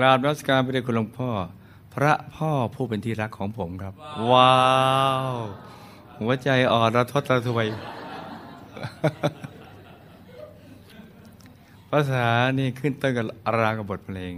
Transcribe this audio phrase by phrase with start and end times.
[0.00, 1.30] กราบรัสการพระเดชคุณหลวงพ่อ
[1.94, 3.94] พระพ่อผู้เป็นที่รักของผมครับ
[4.30, 4.54] ว้า
[5.32, 5.34] ว
[6.20, 7.66] หัวใจอ่อนระทดระทวย
[11.90, 12.26] ภาษา
[12.58, 13.26] นี่ขึ้นต้นกับ
[13.58, 14.34] รางกับบทเพลง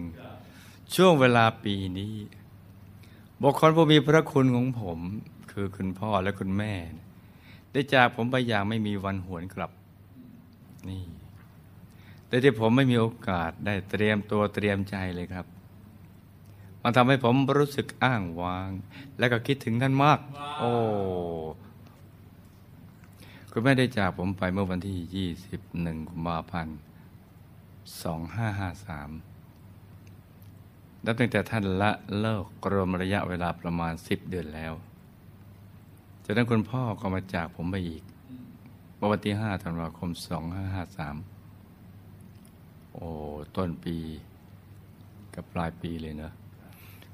[0.95, 2.15] ช่วงเวลาปีนี้
[3.43, 4.99] บุคคลผู้มีพระคุณของผม
[5.53, 6.73] คือคุณพ่อและคุณแม่
[7.73, 9.71] ได้จากผมไปอย่างไม่มีวันหวนกลับ
[10.89, 11.03] นี่
[12.33, 15.47] แต่ที่ผมไม่มีโอกาสได้เตรียมตัวเตรียมใจเลยครับ
[16.83, 18.71] มันทำให้ผมรู้สึกอ้างว้าง
[19.19, 20.19] และก็คิดถึงท่านมาก
[20.59, 20.73] โอ้
[23.51, 26.79] คุณแม่ได้จากผมไปเมื่อวันที่ 21กุมภาพันธ์
[28.53, 34.73] 2553 นับตั้งแต่ท่านละเลิกรวมระยะเวลาประมาณ 10 เดือนแล้ว
[36.25, 38.03] จากนั้นคุณพ่อก็มาจากผมไปอีก
[38.97, 40.21] เมื่อวันที่5ธันวาคม 2553
[42.95, 43.09] โอ้
[43.57, 43.97] ต้นปี
[45.35, 46.33] กับปลายปีเลยเนอะ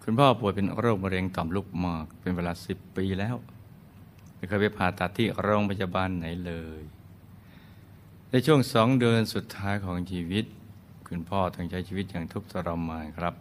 [0.02, 3.36] คุณพ่อป่วยเป็นโรคมะเร็งต่อมลูกหมาก เป็นเวลา10ปีแล้ว
[4.36, 6.82] ไม่เคยไปผ่าตัดที่โรงพยาบาลไหนเลย
[8.30, 10.44] ในช่วงสองเดือนสุดท้ายของชีวิต
[11.08, 13.34] คุณพ่อต้องใช้ชีวิตอย่างทุกข์ทรมานครับ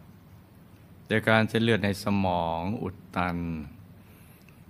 [1.07, 3.37] โดยการเส้นเลือดในสมองอุดตัน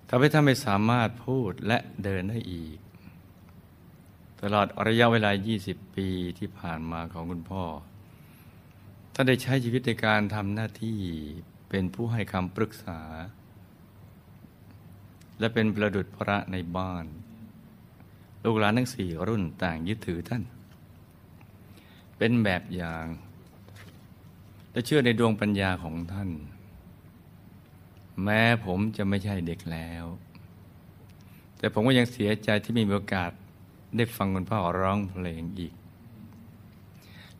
[0.10, 2.78] ทำให้ท่านไม่สามารถพูดและเดินได้อีก
[4.42, 5.32] ตลอดระยะเวลา
[5.64, 6.08] 20 ปี
[6.40, 7.64] ที่ผ่านมาของคุณพ่อ
[9.14, 11.00] ท่านได้ใช้ชีวิตในการทำหน้าที่
[11.70, 13.02] เป็นผู้ให้คำปรึกษา
[15.40, 17.06] และเป็นประดุจพระในบ้าน
[18.44, 20.44] ลูกหลานทั้งสี่รุ่นต่างยึดถือท่าน
[22.18, 23.06] เป็นแบบอย่าง
[24.72, 26.30] และเชื่อในดวงปัญญาของท่าน
[28.24, 30.06] แม้ผมจะไม่ใช่เด็กแล้ว
[31.58, 33.32] แต่ผมก็ยังเสียใจที่ไม่มีโอกาส
[33.96, 35.74] ได้ฟังคุณพ่อร้องเพลงอีก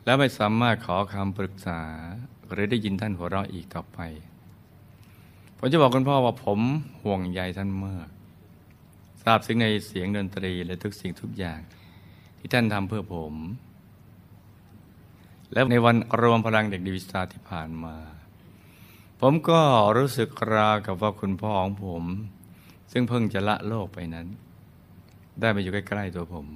[0.04, 1.80] แล้วไม่สามารถขอคำปรึกษา
[2.50, 3.98] หรือได้ยินท่านหัวเราะอีกต่อไป
[5.56, 6.60] ผมจะบอกคุณพ่อว่าผม
[7.02, 8.08] ห่วงใยท่านมาก
[9.22, 11.60] ทราบซึ้งในเสียงดนตรีและทุกสิ่งทุกอย่าง
[12.38, 13.34] ที่ท่านทำเพื่อผม
[15.52, 17.96] และในวันรวมพลังเด็กดีวิสตาที่ผ่านมา
[19.20, 19.60] ผมก็
[19.96, 22.04] รู้สึกรากับว่าคุณพ่อของผม
[22.92, 24.26] ซึ่งเพิ่งจะละโลกไปนั้น
[25.40, 26.46] ได้มาอยู่ใกล้ ๆ ตัวผม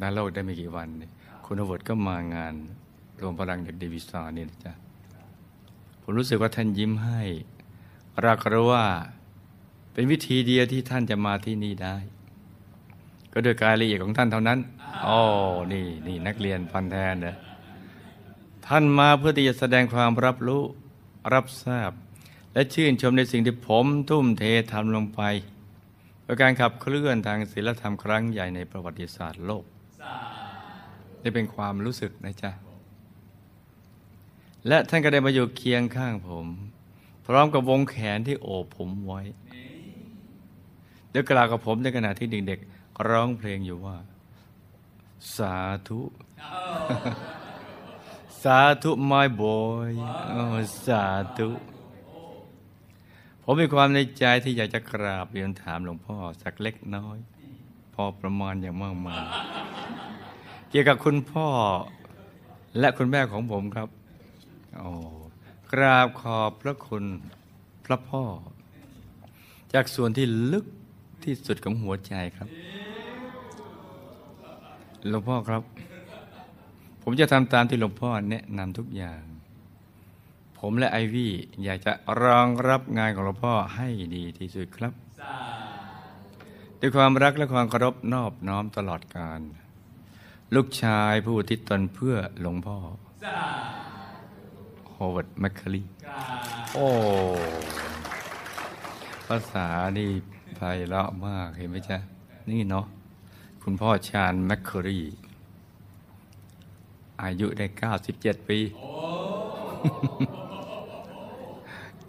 [0.00, 0.88] ละโลกได้ไม่กี่วัน
[1.44, 2.54] คุณอวดก็มางาน
[3.20, 4.72] รวมพลังเด็กดีวิสานี่นะจ๊ะ
[6.02, 7.22] ผมรู้สึกว่าท่านยิ้มให้
[8.22, 8.86] เราก็รู้ว่า
[9.92, 11.96] เป็นวิธีเดียวที่ท่านจะมาที่นี่ได้
[13.32, 14.58] ก็โดยกายละเอียดของท่านเท่านั้น
[15.06, 15.20] อ๋อ
[15.72, 17.36] นี่นี่นักเรียนพันแทนเนะ
[18.66, 20.62] ท่านมาเพื่อที่จะแสดงความรับรู้
[21.34, 21.92] รับทราบ
[22.52, 25.20] และชื่นชมในสิ่งที่ผมทุ่มเททำลงไป
[26.28, 29.64] เพื่อการขับเคลื่อนทางศิลธรรมครั้งใหญ่ในประวัติศาสตร์โลก
[31.22, 32.52] นี่เป็นความรู้สึกนะจ๊ะ
[34.68, 36.46] และท่านก็ได้มาอยู่เคียงข้างผม
[37.26, 39.20] พร้อมกับวงแขนที่โอบผมไว้
[41.10, 43.96] เดี๋ยวกล่าวกับผมในขณะที่เด็กๆร้องเพลงอยู่ว่า
[45.36, 45.56] สา
[45.88, 46.00] ธุ
[48.42, 49.90] สาธุ my boy
[50.86, 51.04] สา
[51.38, 51.48] ธุ
[53.50, 57.18] ผมมีความในใจที่อยากจะกราบเรียนถามหลวงพ่อสักเล็กน้อย
[57.94, 59.24] พอประมาณอย่างมากมาย
[60.70, 61.48] เกี่ยวกับคุณพ่อ
[62.78, 63.88] และคุณแม่ของผมครับ
[64.76, 64.90] โอ้
[65.72, 67.04] กราบขอบพระคุณ
[67.84, 68.24] พระพ่อ
[69.74, 70.66] จากส่วนที่ลึก
[71.24, 72.48] ที่สุดของหัวใจครับ
[75.08, 75.62] หลวงพ่อครับ
[77.02, 79.22] ผมจะทำตามที่หลวงพ่อแนะนำทุกอย่าง
[80.60, 81.32] ผมและไอวี่
[81.64, 81.92] อยากจะ
[82.22, 84.92] รองรับงานของหลวงพ่อให้ดีที่สุดครับ
[86.80, 89.40] ด้วยความรักและความเคารพนอบน้อมตลอดกาล
[90.54, 92.76] ลูกชายผู้อุทิศตนเพื่อหลวงพ่อ
[94.92, 95.82] โฮเวิร์ดแมคคลี
[96.74, 96.88] โอ้
[99.26, 99.66] ภาษา
[99.98, 100.08] นี่
[100.56, 101.98] ไพเราะมากเห็นไหมจ๊ะ
[102.50, 102.86] นี่เนาะ
[103.62, 105.00] คุณพ่อชาญแมคคอรี
[107.22, 107.66] อายุได้
[108.06, 108.58] 97 ปี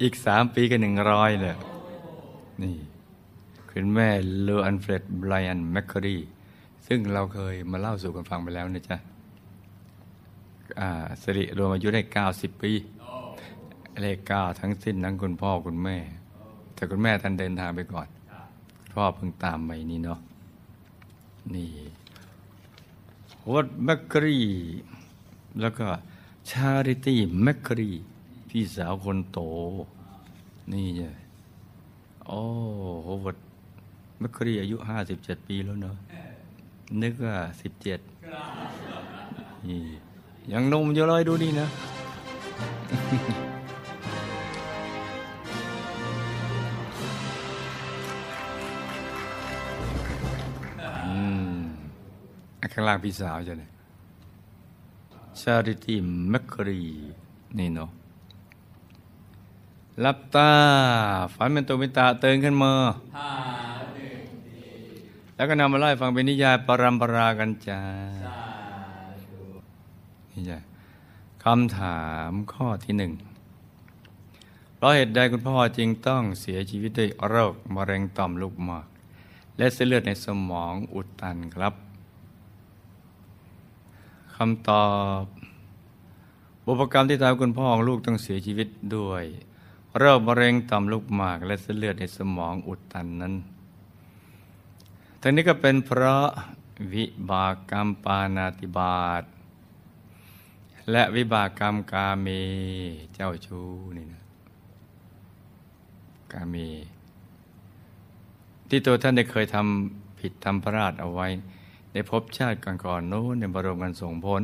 [0.01, 1.55] อีกสามปีก็หนึ่งร้อยเลย
[2.61, 2.75] นี่
[3.71, 4.09] คุณแม่
[4.43, 6.17] เลออันเฟรดไบรอันแมคคอรี
[6.87, 8.97] ซึ่งเราเคยมาเล่าสู่กันฟังไปแล้วนะจ๊ะ
[11.21, 12.01] สิริรวมอายุได้
[12.31, 12.71] 90 ปี
[14.01, 15.97] เลขเก้าทั้งสิ้นทั้งคุณพ่อคุณแม่
[16.73, 18.07] แต่คุณแม่ท่านเดินทางไปก่อน
[18.93, 20.19] พ่อเพิ่งตามไปนี่เนาะ
[21.55, 21.69] นี่
[23.51, 24.37] วอดแมคครี
[25.61, 25.87] แล้วก็
[26.49, 27.89] ชาริตี้แมคครี
[28.49, 29.39] พี่สาวคนโต
[30.71, 31.01] นี่ไง
[32.27, 32.41] โอ้
[33.05, 33.37] โหวด
[34.19, 35.95] แมคครีอายุห้าสิบเจ็ดปีแล้วเนาะ
[37.01, 37.99] นึกว่าสิบเจ็ด
[39.67, 39.83] นี่
[40.51, 41.67] ยังนมอยู่เลยดูนี่นะ
[51.07, 51.17] อื
[51.51, 51.53] ม
[52.61, 53.71] อะข้างล่างพี่สาวจะเนี่ย
[55.41, 55.99] ชาริตี้
[56.29, 56.81] แมคครี
[57.59, 57.89] นี่เนาะ
[60.05, 60.51] ลับตา
[61.33, 62.73] ฝันเป็นตัวเป็นตาเตือนขึ้นมา
[65.35, 67.81] แล้วก็นำมาไล่ฟังเป็นนิยายปรัมปรากันจ้า
[70.31, 70.59] นี่จ้ะ
[71.43, 73.11] คำถามข้อที่หนึ่ง
[74.75, 78.87] เพราะเหตุใดคุณพ่อจึงต้องเสียชีวิตด้วยโรคมะเร็งต่อมลูกหมาก
[79.57, 81.73] และเส้นเลือดในสมองอุดตันครับ
[84.35, 84.85] คำตอ
[85.21, 85.23] บ
[86.65, 88.67] บุพกรรมที่ทำให้คุณพ่อของลูกต้องเสียชีวิต
[88.97, 89.25] ด้วย
[89.97, 93.33] โรคมะเร็งต่อมลูกหมากและเส้นเลือดในสมองอุดตันนั้น
[95.21, 96.27] ทั้งนี้ก็เป็นเพราะ
[96.93, 99.23] วิบากกรรมปานาติบาต
[100.91, 102.27] และวิบากกรรมกาเม
[103.13, 104.23] เจ้าชู้นี่นะ
[106.31, 106.55] กาเม
[108.69, 111.27] ที่ตัวท่านได้เคยทำผิดทำพลาดเอาไว้
[111.91, 114.41] ในภพชาติก่อนๆโน้นในบรมกันส่งผล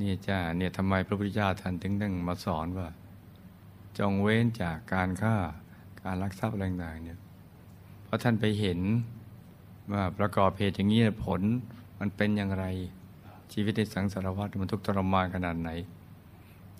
[0.00, 2.88] นี่จ้าเนี่ยทำไมพระพุทธเจ้าท่านถึงได้มาสอนว่า
[3.98, 5.36] จงเว้นจากการฆ่า
[6.02, 7.20] การลักทรัพย์อะไรต่างๆเนี่ย
[8.04, 8.80] เพราะท่านไปเห็น
[9.92, 11.40] ว่าประกอบเหตุอย่างนี้ผล
[11.98, 12.64] มันเป็นอย่างไร
[13.52, 15.70] ชีวิตในสังสารวัฏมันทุกข์ทรมานขนาดไหน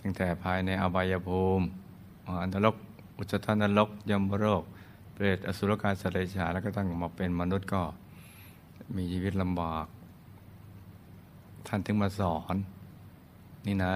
[0.00, 1.64] ตั้งแต่ภายในอบายภูมิ
[2.42, 2.76] อันตรก
[3.18, 4.62] อุจจทานรกยมโรค
[5.12, 7.82] เปรตอสุรกายสัตว์เดรัจฉานแล้วก็ตั้งมาเป็นมนุษย์ก็
[8.96, 9.86] มีชีวิตลำบาก
[11.66, 12.56] ท่านถึงมาสอน
[13.66, 13.94] นี่นะ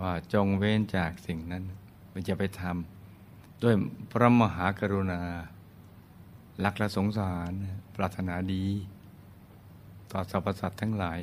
[0.00, 1.64] ว่าจงเว้นจากสิ่งนั้น
[2.10, 3.74] ไม่จะไปทำด้วย
[4.10, 5.20] พระมหากรุณา
[6.64, 7.52] รักและสงสาร
[7.96, 8.64] ปรารถนาดี
[10.10, 11.18] ต่อสรรพสัตว์ทั้งหลาย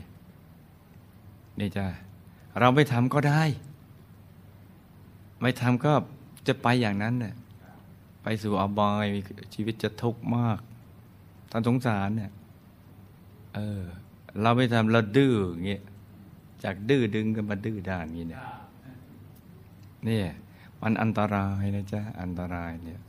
[1.60, 1.86] นี่จ้ะ
[2.60, 3.44] เราไม่ทำก็ได้
[5.42, 5.94] ไม่ทำก็
[6.48, 7.36] จะไปอย่างนั้นเนี่ย
[8.24, 9.06] ไปสู่อบาย
[9.54, 10.60] ชีวิตจะทุกข์มาก
[11.52, 12.32] ท่านสงสารเนี่ย
[13.56, 13.82] เออ
[14.42, 15.84] เราไม่ทำเราดื้ออย่างเงี้ย
[16.64, 18.44] จากดื้อดึงกันมาดื้อด้านนี้เนี่ย
[20.08, 20.22] นี่
[20.82, 23.00] มันอันตรายนะจ๊ะอันตรายเนี่ย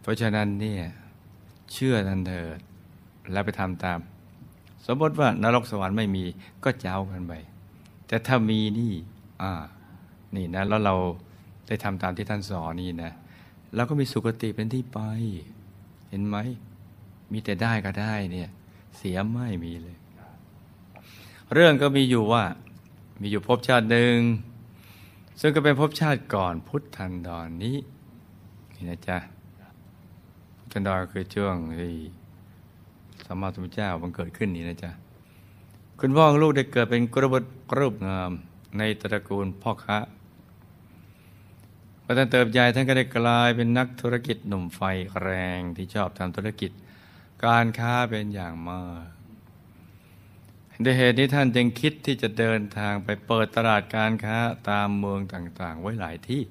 [0.00, 0.82] เพราะฉะนั้นเนี่ย
[1.72, 2.58] เชื่อทันเถิด
[3.32, 3.98] แล้วไปทำตาม
[4.86, 6.24] สมมติว่านรกสวรรค์ไม่มี
[6.64, 7.32] ก็เจ้ากันไป
[8.06, 8.92] แต่ถ้ามีนี่
[9.42, 9.52] อ่า
[10.36, 10.94] นี่นะแล้วเรา
[11.66, 13.12] ได้ทำตามที่ท่านสอนนี่นะ
[13.74, 14.98] เราก็มีสุคติเป็นที่ไป
[16.08, 16.36] เห็นไหม
[17.32, 18.48] มีแต่ได้ก็ได้เนี่ย
[18.96, 19.96] เสียไม่มีเลย
[21.52, 22.44] เรื่องก็มีอยู่ว่า
[23.20, 24.16] มีอยู่ภพชาติหนึ่ง
[25.40, 27.76] ซึ่งก็เป็นภพชาติก่อนพุทธันดรนนี้
[28.74, 29.18] นี่นะจ๊ะ
[30.58, 31.94] พุทธันดรคือช่วงที่
[33.26, 34.90] สมมาสมุทเจ้าบังเกิดขึ้นนี่นะจ๊ะ
[36.00, 37.34] คุณพ่อของลูกได้เกิดเป็นกรุบ
[37.70, 38.30] กรุบงาม
[38.78, 39.98] ในตระกูลพ่อค้า
[42.02, 44.80] พอท่านเติบใหญ่ท่านก็ได้กลายเป็นนักธุรกิจหนุ่มไฟ
[45.22, 46.70] แรงที่ชอบทำธุรกิจ
[47.44, 49.15] การค้าเป็นอย่างมาก
[50.82, 54.38] ด้วยเหตุนี้ท่านจึงคิดที่จะเดินทางไปเปิดตลาดการค้า
[54.70, 56.42] ตามเมืองต่างๆ ไว้หลายที่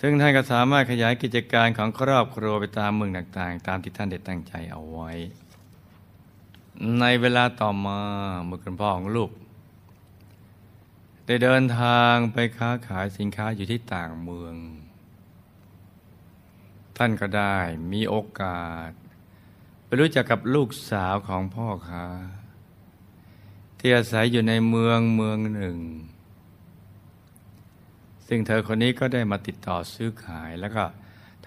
[0.00, 5.10] ซึ่งท่านก็สามารถขยายกิจการของครอบครัวไปตามเมืองต่างๆ ตามที่ท่านได้ตั้งใจเอาไว้
[7.00, 8.00] ในเวลาต่อมา
[8.44, 9.30] เมื่อคุณพ่อของลูก
[11.26, 14.54] ได้เดินทางไปค้าขายสินค้าอยู่ที่ต่างเมือง
[16.96, 17.56] ท่านก็ได้
[17.92, 18.90] มีโอกาส
[19.84, 22.06] ไปรู้จักกับลูกสาวของพ่อค้า
[23.78, 25.78] ที่อาศัยอยู่ในเมืองเมืองหนึ่ง
[28.26, 30.84] ซึ่งเธอคนนี้ก็ได้มาติดต่อซื้อขายแล้วก็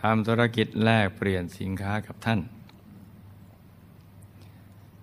[0.01, 2.39] ทำธุรกิจแลกเปลี่ยนสินค้ากับท่าน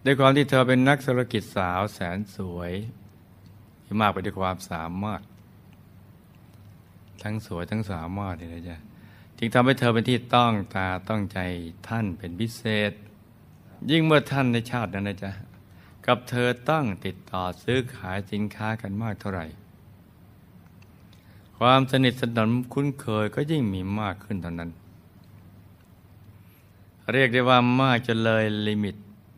[0.05, 2.73] ด้วยความที่เธอเป็นนักธุรกิจสาวแสนสวย
[3.85, 5.21] ที่มากไปด้วยความสามารถ
[7.23, 8.79] ทั้งสวยทั้งสามารถเลยนะจ๊ะ
[9.39, 11.39] จึงทำให้เธอเป็นที่ต้องตาต้องใจ
[11.89, 12.93] ท่านเป็นพิเศษ
[13.91, 15.33] ยิ่งเมื่อท่านในชาตินั้นนะจ๊ะ
[16.07, 19.47] กับเธอต้องติดต่อซื้อขายสินค้ากันมากเท่าไหร่
[21.59, 24.71] ความสนิทสนมคุ้นเคยก็ยิ่งมีมากขึ้นเท่านั้น
[27.13, 28.97] เรียกได้ว่ามากจนเลยลิมิต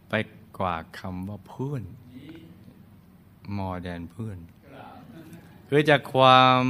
[0.08, 0.14] ไป
[0.58, 1.82] กว่าคำว่าเพื่อน
[3.56, 4.38] มอแดนเพื่อน
[5.68, 6.62] คือจากความ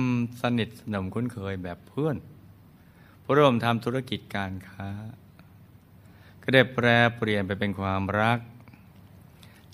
[0.43, 2.17] สนิทสนมคุ้นเคยแบบเพื่อน
[3.23, 4.91] ผู้ร่วมทำธุรกิจการค้า
[6.43, 6.87] ก็ได้แปร
[7.17, 8.39] เปลี่ยนไปเป็นความรัก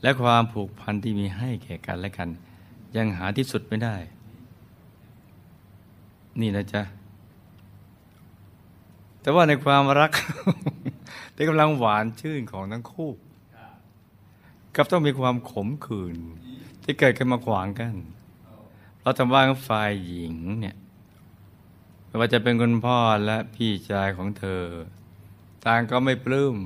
[0.04, 2.28] และความผูกพันที่มีให้แก่กันและกัน
[2.96, 3.96] ยังหาที่สุดไม่ได้
[6.40, 6.82] นี่นะจ๊ะ
[9.20, 10.10] แต่ว่าในความรัก
[11.34, 13.10] ที่กำลังหวานชื่นของทั้งคู่
[14.76, 16.16] กับต้องมีความขมขื่น
[16.82, 17.94] ที่เกิดขึ้นมาขวางกัน
[19.02, 20.76] เราทำบ้านของฝ่ายหญิงเนี่ย
[22.06, 24.62] ไม่ว่าจะเป็นคุณพ่อและพี่ชายของเธอ
[25.64, 26.56] ต่างก็ไม่ปลื้ม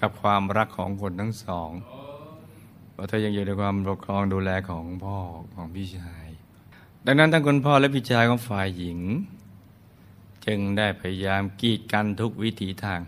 [0.00, 1.70] กับความรักของคนทั้งสอง
[2.94, 5.16] เพราเธอยังอยู่ในความปกครองดูแลของพ่อ
[5.54, 6.26] ของพี่ชาย
[7.06, 8.98] ดังนั้นทั้งคุณพ่อและพี่ชายของฝ่ายหญิง
[10.46, 13.00] จึงได้พยายามกีดกันทุกวิถีทาง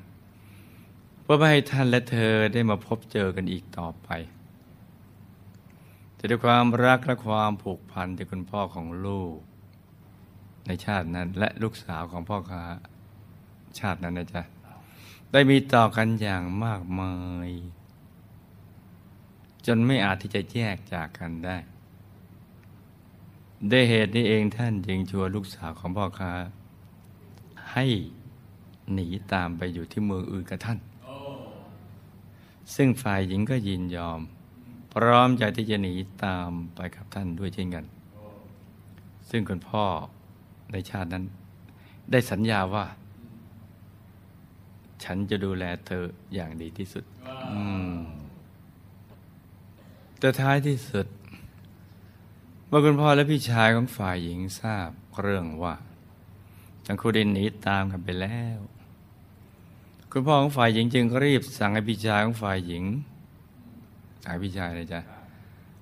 [1.23, 4.09] เพื่อไม่ให้ท่านและเธอได้มาพบเจอกันอีกต่อไป
[6.15, 9.37] แต่ด้วยความรักและความผูกพันที่คุณพ่อของลูก
[10.67, 12.65] ในชาตินั้นและลูกสาวของพ่อค้า
[13.79, 14.43] ชาตินั้นนะจ๊ะ
[15.33, 17.15] ได้มีต่อกันอย่างมากมา
[17.47, 17.49] ย
[19.67, 21.57] จนไม่อาจที่จะแยกจากกันได้
[23.71, 26.33] ด้วยเหตุนี้เองท่านจึงชวนลูกสาวของพ่อค้า
[27.73, 27.85] ให้
[28.93, 30.79] หนีตามไปอยู่ที่เมืองอื่นกับท่าน
[32.75, 34.21] ซึ่งฝ่ายหญิงก็ยินยอม
[34.93, 35.95] พร้อมใจที่จะหนี
[36.25, 37.85] ตามไปกับท่านด้วยเช่นกัน
[39.31, 39.85] ซึ่งคุณพ่อ
[40.73, 41.25] ในชาตินั้น
[42.11, 42.85] ได้สัญญาว่า
[45.05, 46.05] ฉันจะดูแลเธอ
[46.35, 47.05] อย่างดีที่สุด
[47.53, 47.61] อื
[47.93, 47.97] ม
[50.27, 51.07] แต่ท้ายที่สุด
[52.67, 54.91] เมื่อคุณพ่อและพี่ชายของฝ่ายหญิงทราบ
[55.21, 55.75] เรื่องว่า
[56.87, 58.59] ทั้งคู่ได้หนีตามกันไปแล้ว
[60.11, 62.85] คุณพ่อของฝ่ายหญิงจึงรีบสั่งให้พี่ชายของฝ่ายหญิง
[64.23, 65.01] สั่งให้พี่ชายเลยจ้ะ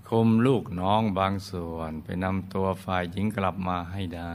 [0.08, 4.34] คุมลูกน้องบางส่วนไปนำตัวฝ่ายหญิงกลับมาให้ได้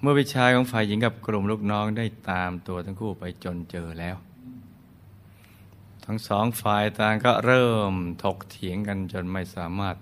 [0.00, 4.18] เมื่อพี่ชายของฝ่ายหญิงกับกลุ่มลูกน้องได้ตามตัวทั้งคู่ไปจนเจอแล้ว
[6.04, 7.92] ทั้งสองฝ่ายต่างก็เริ่ม
[8.22, 9.96] ถกเถียงกันจนไม่สามารถ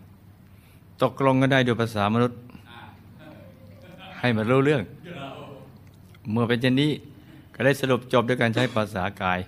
[1.03, 2.41] ตกลงกันได้ด้วยภาษามนุษย์
[4.19, 4.83] ให้มันรู้เรื่อง
[6.31, 6.91] เมื่อเป็นเช่นนี้
[7.55, 9.39] ก็ได้สรุปจบด้วยการใช้ภาษากาย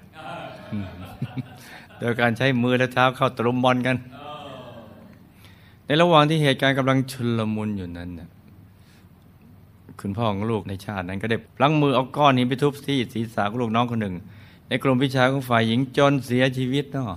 [1.98, 3.96] โดยการใช้มือและเท้าเข้าตรุมบอลกัน
[5.86, 8.28] ในระหว่างที่เหตุการณ์กำลังชุลมุนอยู่นั้นน่ะ
[10.00, 14.14] คุณพ่อของลูกในชาตินั้นก็ได้พลั้งมือเอาก้อนหินไปทุบที่ศีรษะของลูกน้องคนหนึ่ง
[14.70, 17.14] ในกลุ่มพิชาของฝ่ายหญิงจนเสียชีวิตเนาะ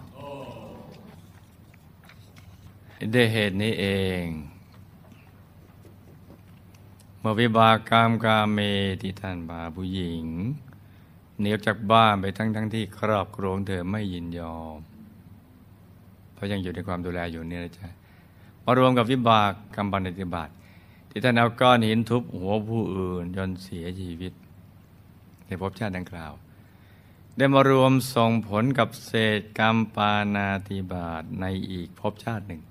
[3.14, 3.86] ด้วยเหตุนี้เอ
[4.22, 4.24] ง
[7.20, 8.60] เมื่อวิบากกรรมกาเม
[9.02, 10.26] ที่ท่านบาผู้หญิง
[11.40, 14.78] เหนีออกจากบ้านไปทั้งทั้งที่ครอบครัวเธอไม่ยินยอม
[16.34, 17.88] เพราะยังอยู่ในความดูแลอยู่เนี่ยนะจ๊ะ
[18.64, 20.52] มารวมกับวิบากกรรมปฏิบัติ
[21.10, 24.34] ที่ท่านเอาก้อนหินทุบหัวผู้อื่นจนเสียชีวิต
[25.46, 26.34] ในภพชาติดังกล่าว
[27.38, 32.62] ได้มารวมส่งผลกับเศษกรรมปานาติบาตในอีกภพชาติหนึ่ง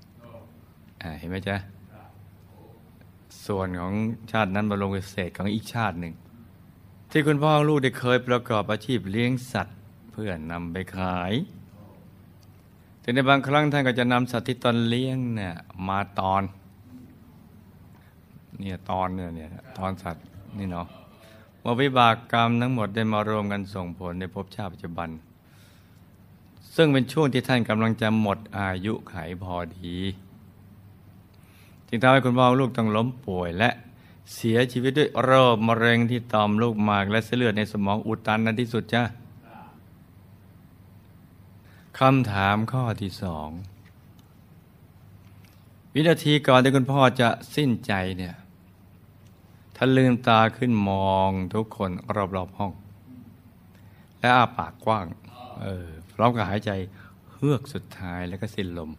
[1.19, 1.57] เห็นไหมจ๊ะ
[3.47, 3.95] ส่วนของ
[4.33, 6.15] ชาตินั้นมาลงกับเศษของอีกชาติหนึ่ง
[7.11, 9.79] ที่คุณพ่อลูกได้เคยประกอบอาชีพเลี้ยงสัตว์
[10.13, 11.33] เพื่อนำไปขาย
[13.01, 15.55] แต่ในบางครั้งท่านก็จะนำสัตว์ที่ตนเลี้ยงเนี่ย
[15.89, 16.43] มาตอน
[18.59, 20.25] เนี่ยตอนเนี่ยเนี่ยตอนสัตว์
[20.59, 20.87] นี่เนาะ
[21.63, 25.09] เมื่อวิบากกรรมทั้งหมดได้มารวมกันส่งผลในภพชาติปัจจุบัน
[26.77, 29.97] ซึ่งเป็นช่วงที่ท่านกำลังจะหมดอายุไขพอดี
[31.89, 33.71] จึงทำให้คุณพ่อลูกต้องล้มป่วยและ
[34.35, 39.03] เสียชีวิตด้วยโรคมะเร็งที่ต่อมลูกหมาก และเส้นเลือดในสมองอุดตันในที่สุดจ้า
[41.99, 43.49] คำถามข้อที่สอง
[45.95, 48.35] วินาทีก่อนที่คุณพ่อจะสิ้นใจเนี่ย
[49.85, 51.91] ท่านลืมตาขึ้นมองทุกคน
[52.37, 52.73] รอบๆห้อง
[54.21, 55.07] และอ้าปากกว้าง
[55.63, 56.71] เออพร้อมกับหายใจ
[57.33, 58.91] เฮือกสุดท้ายแล้วก็สิ้นลม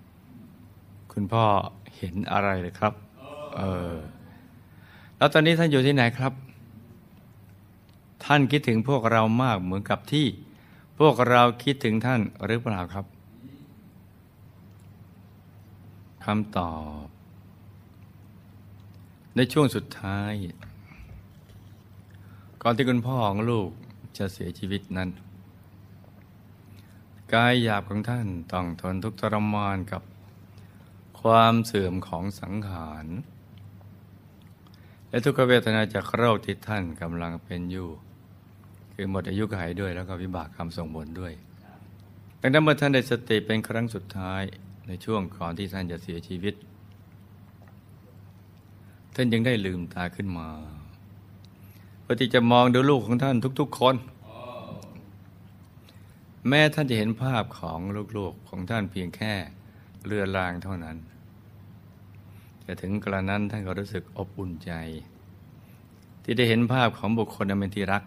[1.11, 1.45] คุณพ่อ
[1.97, 2.93] เห็นอะไรเลยครับ
[3.57, 3.61] เอ
[3.93, 3.95] อ
[5.17, 6.33] แล้วตอนนี้ท่านอยู่ที่ไหนครับ
[8.25, 10.27] ท่านคิดถึงพวกเรามากเหมือนกับที่
[10.99, 13.05] พวกเราคิดถึงท่านหรือเปล่าครับ
[16.25, 16.73] คำตอ
[17.03, 17.05] บ
[19.35, 20.33] ในช่วงสุดท้าย
[22.65, 23.69] ก่อนที่คุณพ่อของลูก
[24.17, 25.09] จะเสียชีวิตนั้น
[27.33, 30.03] กายหยาบของท่านต้องทนทุกข์ทรมานกับ
[31.21, 33.05] ความเสื่อมของสังขาร
[35.09, 37.89] และทุกขเวทนาจากโรคที่ท่านกำลังเป็นอยู่
[38.93, 41.33] คือหมดอายุขัยด้วยแล้วก็วิบากกรรมส่งผลด้วย
[42.41, 44.41] ดังนั้นเมื่อท่านได้สติเป็นครั้งสุดท้าย
[44.87, 46.55] ในช่วงก่อนที่ท่านจะเสียชีวิต
[49.15, 50.49] ท่านยังได้ลืมตาขึ้นมา
[52.03, 53.95] เพื่อที่จะมองดูลูกของท่านทุก ๆ คน
[56.47, 57.79] แม้ท่านจะเห็นภาพของ
[58.17, 59.33] ลูกๆของท่านเพียงแค่
[60.05, 60.97] เรือรางเท่านั้น
[62.63, 64.71] แต่ถึงกระนั้นท่านก็รู้สึกอบอุ่นใจ
[66.23, 68.03] ที่ได้เห็นภาพของบุคคลอันเป็นที่รัก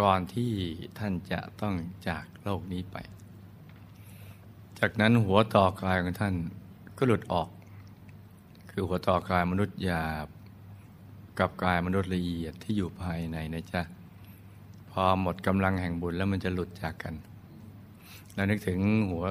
[0.00, 0.52] ก่อนที่
[0.98, 1.74] ท่านจะต้อง
[2.08, 2.96] จากโลกนี้ไป
[4.78, 6.34] จากนั้นหัวต่อกายของท่าน
[6.98, 7.48] ก็หลุดออก
[8.70, 10.28] คือหัวต่อกายมนุษย์หยาบ
[11.38, 13.82] กับกายมนุษย์ละเอียดที่อยู่ภายในนะจ๊ะ
[14.90, 17.14] พอหมดกำลังแห่งบุญแล้วมันจะหลุดจากกัน
[18.34, 18.78] แล้วนึกถึง
[19.10, 19.24] หัว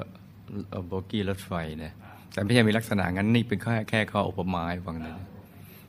[0.86, 1.94] โบกี้รถไฟเนี่ย
[2.32, 5.14] แต่ไม่ใช่มีลักษณะงั้นนี่เป็นแค่แค่ข้ออุปมาให้ฟังนะ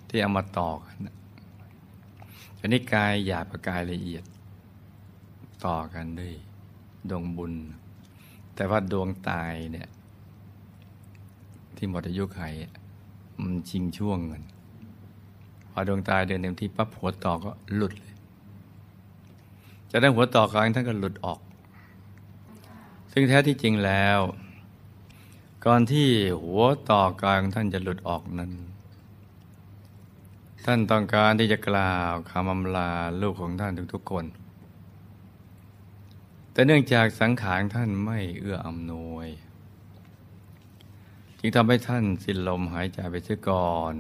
[0.10, 1.16] ที่เอามาต่อกันนะ
[2.60, 4.24] อันนี้กายหยาบกับกายละเอียด
[5.66, 6.34] ต่อกันด้วย
[7.10, 7.54] ดวงบุญ
[8.56, 9.88] แต่ว่าดวงตายเนี่ย
[11.76, 12.42] ที่หมดอายุไข
[13.42, 14.44] มันชิงช่วงเงิน
[15.74, 18.16] พอดวงตายเดินเต็มที่ปั๊บหัวต่อก็หลุดเลย
[19.92, 21.40] จะได้หัวต่อกลางท่านก็หลุดออก
[23.12, 24.20] ซึ่งแท้ที่จริงแล้ว
[25.66, 26.08] ก่อนที่
[26.42, 28.52] หัวต่อกลางท่านจะหลุดออกนั้น
[30.66, 32.90] ท่านต้องการที่จะกล่าวคำอำลา
[33.22, 34.26] ลูกของท่านทุกๆคน
[36.52, 39.28] แต่เนื่องจากสังขารท่านไม่เอื้ออำนวย
[41.40, 43.94] จึงทำให้ท่านสิ้นลมหายใจไปเสียก่อน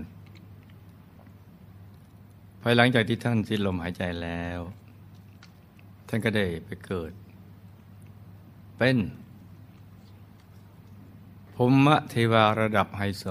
[2.65, 4.59] ภายหลังจากที่ท่านสิ้นลมหายใจแล้ว
[6.07, 7.11] ท่านก็ได้ไปเกิด
[8.77, 8.97] เป็น
[11.55, 13.25] ภูมิเทวาระดับไฮโซ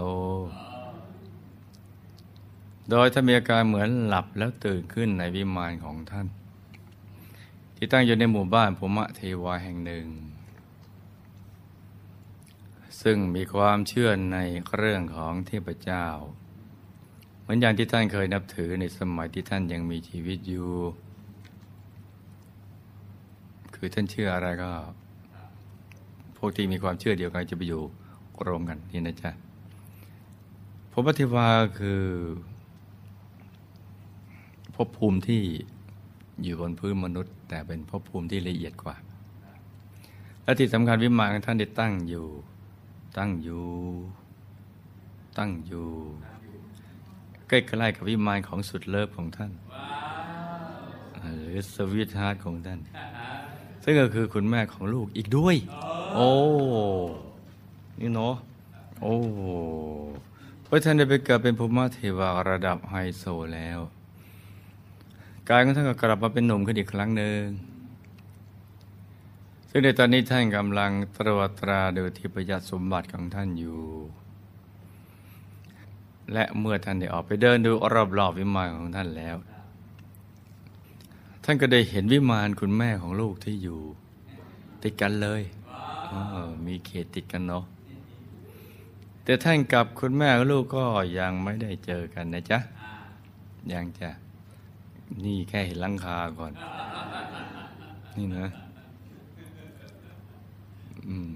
[2.90, 6.26] โดยถ้ามีอาการเหมือนหลับแล้วตื่นขึ้นในวิมานของท่าน
[7.76, 10.06] ที่ตั้งอยู่ในหมู่บ้านภูมิเทวาแห่งหนึ่ง
[13.02, 14.38] ซึ่งมีความเชื่อใน
[14.76, 16.06] เรื่องของเทพเจ้า
[17.54, 20.70] มือนอย่างที่ท่านเคยนับถือในสมัยที่ท่านยังมีชีวิตอยู่
[23.74, 24.70] คือท่านเชื่ออะไรก็
[26.36, 27.82] พวกที่มีความเชื่อเดียวกันจะไปอยู่
[28.46, 29.30] รวมกันนี่นะจ๊ะ
[30.92, 32.02] ภุมมเทวาคือ
[34.74, 35.42] ภพภูมิที่
[36.42, 38.96] อยู่บนพื้นมนุษย์ แต่เป็นภพภูมิที่ละเอียดกว่า
[40.42, 42.26] และที่สำคัญวิมานของท่านได้ตั้งอยู่
[43.18, 43.66] ตั้งอยู่
[45.38, 45.88] ตั้งอยู่
[47.52, 49.50] ใกล้ๆกับวิมานของสุด love ของท่าน
[51.20, 52.80] หรือ sweetheart ของท่าน
[53.84, 55.56] ซึ่งก็คือคุณแม่ของลูกอีกด้วย
[56.14, 56.30] โอ้
[58.00, 58.34] นี่เนาะ
[59.00, 59.14] โอ้
[60.62, 63.78] เพราะท่านได้ไปเกิดเป็นภูมิเทวาระดับไฮโซแล้ว
[65.48, 67.42] กายของท่านก็กลับมาเป็นหนุ่มขึ้นอีกครั้งหนึ่ง
[69.70, 73.82] ซึ่งในตอนนี้ท่านกำลังตรวจตราดูทิพยสมบัติของท่านอยู่
[76.32, 77.72] และเมื่อท่านได้ออกไปเดินดู
[78.18, 79.36] รอบๆวิมานของท่านแล้ว
[81.44, 83.80] ท่านก็ได้เห็นวิมานคุณแม่ของลูกที่อยู่
[84.82, 85.42] ติดกันเลย
[86.66, 87.64] มีเขตติดกันเนาะ
[89.24, 90.84] แต่ท่านกับคุณแม่ลูกก็
[91.18, 92.58] ยังไม่ได้เจอกันนะจ๊ะ
[93.72, 94.10] ยังจะ
[95.24, 96.52] นี่แค่เห็นลังคาก่อน
[98.16, 98.46] นี่นะ
[101.08, 101.34] อืม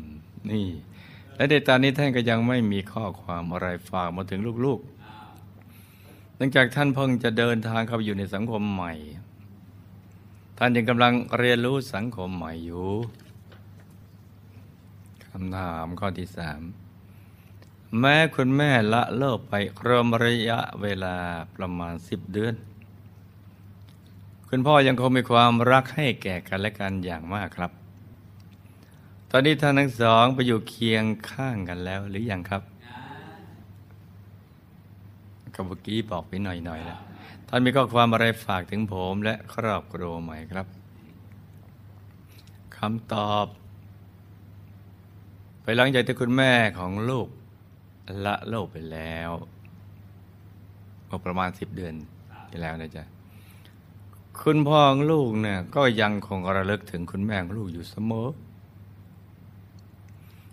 [0.50, 0.66] นี่
[1.36, 8.92] และในตอนนี้ท่านก็ยังไม่มีข้อความอะไรฝากมาถึงลูกๆ เนื่องจากท่านเพิ่งจะเดินทางเข้าไปอยู่ในสังคมใหม่
[10.58, 12.88] ท่านยังกำลังเรียนรู้สังคมใหม่อยู่
[15.30, 16.60] คำถามข้อที่สาม
[18.00, 19.54] แม้คุณแม่ละเลิกไป
[19.86, 21.16] รวมระยะเวลา
[21.56, 22.54] ประมาณสิบเดือน
[24.48, 27.70] คุณพ่อยังคงมีความรักให้แก่กันและกันอย่างมากครับ
[29.30, 32.62] ตอนนี้ท่านทั้งสองไปอยู่เคียงข้างกันแล้วหรืออยังครับ
[35.54, 36.98] กับเมื่อกี้บอกไปหน่อยๆแล้ว
[37.48, 40.66] ท่านมีข้อความอะไรฝากถึงผมและครอบครัวไหมครับ
[42.76, 43.46] คำตอบ
[45.62, 47.28] ไปหลังจากที่คุณแม่ของลูก
[48.24, 49.30] ละโลกไปแล้ว
[51.06, 51.94] เมื่อประมาณสิบเดือน
[52.48, 53.04] ที่แล้วนะจ๊ะ
[54.42, 58.28] คุณพ่อของลูกเนี่ยก็ยังคงระลึกถึงคุณแม่ของลูกอยู่เสมอ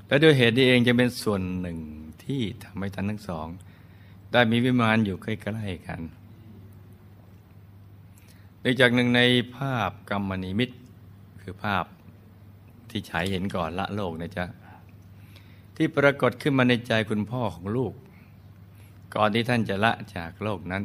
[0.07, 1.77] และด้วยเหตุนี้เองจะเป็นส่วนหนึ่ง
[2.23, 3.47] ที่ทำให้ท่านทั้งสอง
[4.31, 5.99] ได้มีวิมานอยู่ใกล้ๆกัน
[8.61, 9.21] เนื่องจากหนึ่งใน
[9.55, 10.69] ภาพกรรมนิมิต
[11.41, 11.85] คือภาพ
[12.89, 14.45] ที่ฉายเห็นก่อนละโลกนะจ๊ะ
[15.75, 17.93] ที่ปรากฏขึ้นมาในใจคุณพ่อของลูก
[19.15, 20.83] ก่อนที่ท่านจะละจากโลกนั้น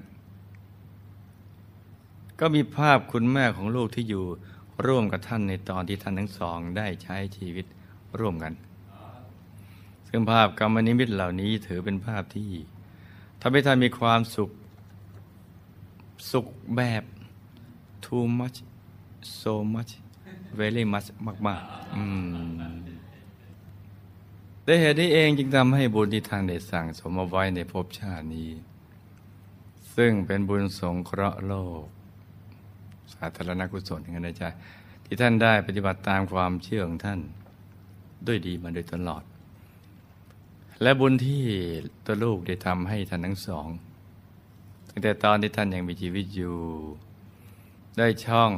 [2.41, 4.25] ก็มีภาพคุณแม่ของลูกที่อยู่
[4.87, 7.67] ร่วมกับท่านในตอนที่ท่านทั้งสอง ได้ใช้ชีวิต
[8.19, 8.53] ร่วมกัน
[10.09, 12.51] ซึ่งภาพกรรมนิมิตเหล่านี้ถือเป็นภาพที่
[13.41, 14.51] ทำให้ท่านมีความสุข
[16.33, 17.03] สุขแบบ
[18.05, 18.59] too much
[19.41, 19.93] so much
[20.59, 21.09] very much
[21.47, 22.05] มากๆอื
[22.69, 22.89] ม
[24.67, 28.51] ด้วยเหตุนี้เองจึงทำให้บุญที่ทางได้สั่งสมเอาไว้ในภพชาตินี้
[29.97, 31.85] ซึ่งเป็นบุญสงเคราะห์โลก
[33.15, 34.49] สาธารณกุศลอย่างนั้นนะจ๊ะ
[35.05, 37.21] ที่ท่านได้ปฏิบัติตามความเชื่อของท่าน
[38.27, 39.23] ด้วยดีมาโดยตลอด
[40.83, 41.43] และบุญที่
[42.07, 43.67] ตัวลูกได้ทำให้ท่านทั้งสอง
[44.89, 46.57] ตั้งแต่ตอนที่ท่านยังมีชีวิตอยู่
[47.99, 48.51] ได้ช่อง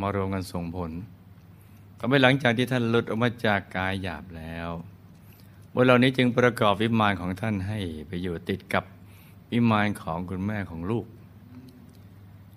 [0.00, 0.90] มารวมกันส่งผล
[1.98, 4.68] ก็ไม่หลังจากที่ท่านหลุดออกมาจากกายหยาบแล้ว
[5.74, 8.84] บุญเหล่านี้จึงประกอบวิมานของท่านให้ไปอยู่ติดกับ
[9.52, 11.06] วิมานของคุณแม่ของลูก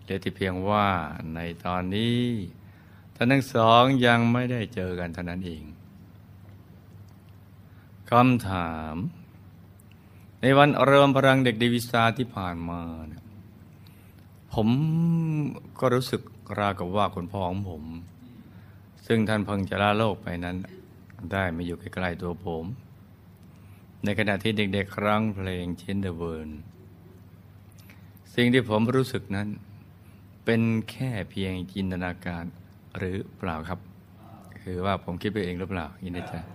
[0.03, 0.87] เหลือที่เพียงว่า
[1.35, 2.21] ในตอนนี้
[3.15, 5.63] ท่านทั้งสองยังไม่ได้เจอกันเท่านั้นเอง
[8.11, 8.95] คำถาม
[10.41, 13.23] ในวันเริ่มพลังเด็กดีวิสาที่ผ่านมาเนี่ย
[14.53, 14.67] ผม
[15.79, 16.21] ก็รู้สึก
[16.59, 17.83] ราวกับว่าคุณพ่อของผม
[19.07, 20.55] ซึ่งท่านเพิ่งจะลาโลกไปนั้น
[21.31, 22.65] ได้มาอยู่ใกล้ๆตัวผม
[24.03, 26.49] ในขณะที่เด็กๆร้องเพลง Change the World
[28.35, 29.47] สิ่งที่ผมรู้สึกนั้น
[30.45, 32.45] เป็นแค่เพียงจินตนาการ
[32.97, 33.79] หรือเปล่าครับ
[34.61, 36.54] คือว่าผมคิดไปเองหรือเปล่ายินดีจ้ะ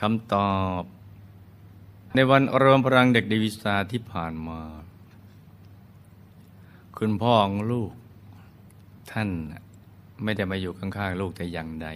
[0.00, 0.82] คำตอบ
[2.14, 4.60] ในวันรวมพลังเด็กดีวิสาที่ผ่านมา
[6.98, 7.90] คุณพ่อของลูก
[9.12, 9.28] ท่าน
[10.22, 11.88] ไม่ได้มาอยู่ข้างๆลูกแต่อย่างใด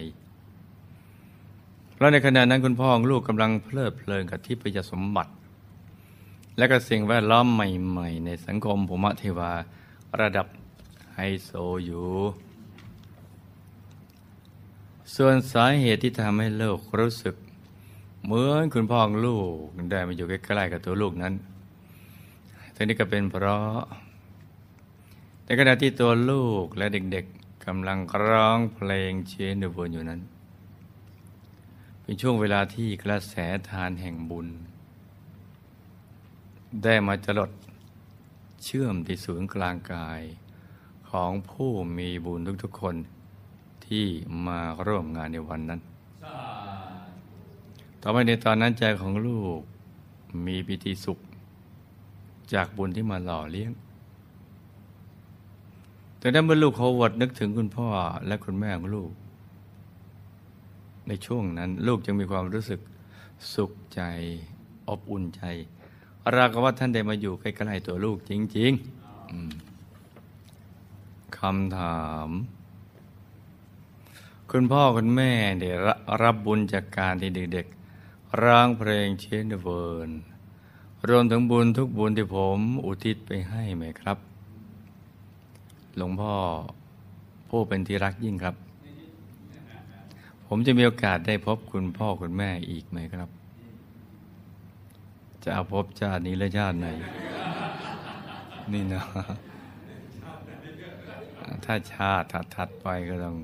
[1.93, 5.31] เพราะในขณะนั้นคุณพ่อของลูกกำลังเพลิดเพลินกับทิพยสมบัติ
[6.57, 9.51] และก็สิ่งแวดล้อมใหม่ ๆ ในสังคมภูมิเทวา
[10.21, 10.47] ระดับ
[11.13, 11.51] ไฮโซ
[11.85, 12.09] อยู่
[15.15, 17.35] ส่วนสาเหตุที่ทำให้โลกรู้สึก
[18.27, 19.55] เหมือนคุณพ่อของลูก
[19.91, 21.33] ได้มาอยู่ใกล้ๆกับตัวลูกนั้น
[22.75, 23.79] ทั้งนี้ก็เป็นเพราะ
[25.45, 30.21] ในขณะที่ตัวลูกและเด็กๆกำลังร้องเพลงเชียร์เดวนอยู่นั้น
[32.01, 33.35] เป็นช่วงเวลาที่กระแส
[33.69, 34.47] ทานแห่งบุญ
[36.83, 37.51] ได้มาจรด
[38.63, 40.21] เชื่อมที่ศูนย์กลางกาย
[41.09, 42.95] ของผู้มีบุญทุกๆคน
[43.85, 44.05] ที่
[44.45, 45.81] มาร่วมงานในวันนั้น
[48.07, 49.59] ต่อไปในตอนนั้นใจของลูก
[50.45, 51.19] มีปิติสุข
[52.53, 53.71] จากบุญที่มาหล่อเลี้ยง
[56.17, 57.87] แต่นั้นเมื่อลูกเขาวดนึกถึงคุณพ่อ
[58.27, 59.11] และคุณแม่ของลูก
[61.07, 62.79] ในช่วงนั้นลูกจึงมีความรู้สึก
[63.53, 64.01] สุขใจ
[64.89, 65.43] อบอุ่นใจ
[66.35, 72.29] รากว่าท่านได้มาอยู่ใกล้ๆตัวลูกจริงๆคำถาม
[74.51, 75.69] คุณพ่อคุณแม่ได้
[76.23, 77.75] รับบุญจากการที่เด็กๆ
[78.43, 80.09] ร้างเพลงเชนเวิร์น
[81.09, 84.17] รวมถึงบุญทุกบุญที่ผมอุทิศไปให้ไหมครับ
[85.97, 86.33] หลวงพ่อ
[87.49, 88.55] ผู้เป็นที่รักยิ่งครับ
[90.47, 93.29] ผมจะมีโอกาสได้พบคุณพ่อคุณแม่อีกไหมครับ
[95.43, 96.87] จะเอาพบชาตินี้และชาติไหน
[98.73, 99.03] นี่นะ
[101.65, 103.35] ถ้าชาติถัดๆไปก็ต้อง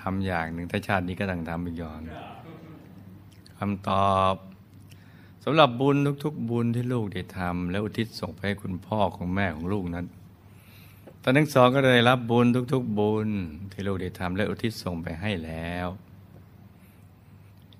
[0.00, 2.00] ทำอย่างหนึ่งถ้าชาตินี้ก็ต้องทำอีกอย่าง
[3.58, 4.34] คำตอบ
[5.44, 10.06] สำหรับบุญทุกๆ บุญที่ลูกได้ทำและอุทิศส่งไปให้คุณพ่อของแม่ของลูกนั้น
[11.22, 13.28] ตอนทั้งสองก็ได้รับบุญทุกๆ บุญ
[13.72, 15.88] ที่ลูกได้ทำและอุทิศส่งไปให้แล้ว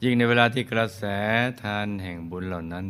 [0.03, 1.03] ยิ่งในเวลาที่กระแส
[1.63, 2.87] ทานแห่งบุญเหล่านั้น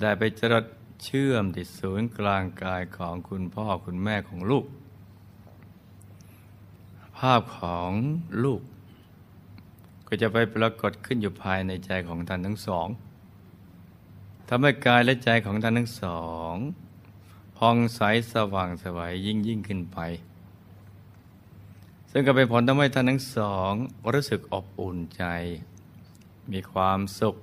[0.00, 0.64] ได้ไปจรด
[1.04, 4.64] เชื่อมติดศูนย์กลางกายของคุณพ่อคุณแม่ของลูก
[7.18, 7.90] ภาพของ
[8.44, 8.60] ลูก
[10.12, 12.88] ก็จะไปปรากฏขึ้นอยู่ภายในใจของท่านทั้งสอง
[14.48, 16.54] ทำให้กายและใจของท่านทั้งสอง
[17.56, 18.00] พองใส
[18.32, 19.98] สว่างสวัยยิ่งยิ่งขึ้นไป
[22.10, 23.72] ซึ่งก็เป็นผลทำให้ท่านทั้งสอง
[24.12, 25.24] รู้สึกอบอุ่นใจ
[26.52, 27.36] มีความสุข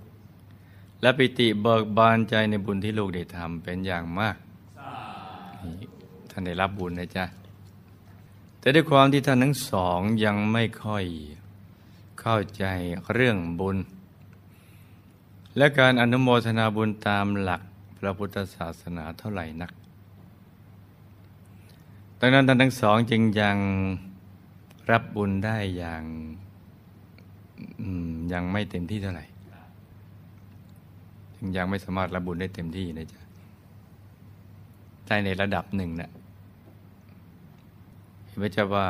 [1.02, 4.36] และปิติเบิกบานใจในบุญที่ลูกได้ทำเป็นอย่างมาก
[6.30, 7.26] ท่านได้รับบุญนะจ๊ะ
[8.60, 11.06] แต่ด้วยความที่ท่านทั้งสองยังไม่ค่อย
[12.22, 12.64] เข้าใจ
[13.14, 13.78] เรื่องบุญ
[15.58, 17.62] และการอนุโมทนาบุญตามหลัก
[17.98, 19.72] พระพุทธศาสนาเท่าไหร่นัก
[22.20, 23.58] ดังนั้นท่านทั้งสองจึงยัง
[24.92, 26.04] รับบุญได้อย่าง
[28.34, 29.26] ยังไม่เต็มที่เท่าไหร่
[31.38, 33.22] ยังยังไม่สามารถรับบุญได้เต็มที่นะจ๊ะ
[35.08, 36.12] ได้ในระดับหนึ่งนะ
[38.26, 38.88] เห็นไหมจ๊ะว่า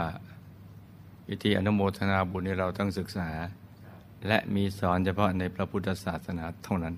[1.29, 3.29] วิธีอนุโมทนาบุญที่เราต้องศึกษา
[4.27, 6.95] และมีสอนเฉพาะในพระพุทธศาสนาเท่านั้น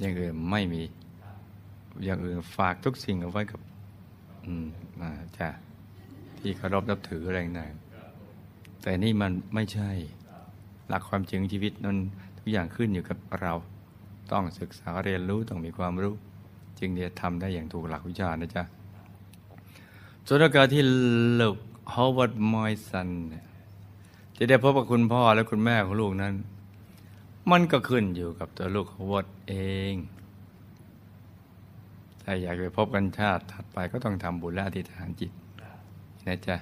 [0.00, 0.82] อย่างอื่นไม่มี
[2.04, 3.60] อย่างอื่นฝากทุกสิ่งเอาไว้กับ
[4.46, 4.66] อืม
[5.00, 5.48] อาจ้ะ
[6.38, 7.74] ที่เคารพนับถืออะไรต่าง
[8.82, 9.90] แต่นี่มันไม่ใช่
[10.88, 11.98] หลักความจริงชีวิตนั้น
[12.38, 13.52] ทุกอย่างขึ้นอยู่กับเรา
[14.32, 16.14] ต้องศึกษาเรียนรู้ต้องมีความรู้
[16.78, 18.64] จึงจะทำได้อย่างถูกหลักวิชานะจ๊ะ
[20.26, 20.82] ส่วนโอกาสที่
[21.40, 21.56] ลูก
[21.94, 23.08] ฮาวเวิร์ดมอยสัน
[24.36, 26.34] จะได้พบกับคุณพ่อและคุณแม่ของลูกนั้น
[27.50, 29.54] มันก็ขึ้นอยู่กับตัวลูกของวดเอ
[29.92, 29.94] ง
[32.22, 35.32] ถ้าอยากไปพบกันชาติถัดไปก็ต้องทำบุญและอธิษฐานจิต
[36.26, 36.56] นะจ๊ะ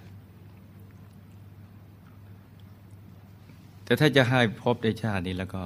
[3.84, 5.62] แต่ถ้าจะให้พบในชาตินี้แล้วก็